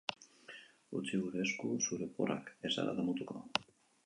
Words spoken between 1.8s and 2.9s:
zure oporrak, ez